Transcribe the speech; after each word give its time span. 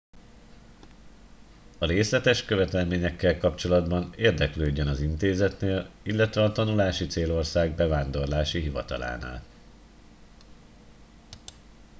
a 1.79 1.85
részletes 1.85 2.45
követelményekkel 2.45 3.37
kapcsolatban 3.37 4.13
érdeklődjön 4.17 4.87
az 4.87 5.01
intézetnél 5.01 5.89
illetve 6.03 6.43
a 6.43 6.51
tanulási 6.51 7.07
célország 7.07 7.75
bevándorlási 7.75 8.61
hivatalánál 8.61 9.43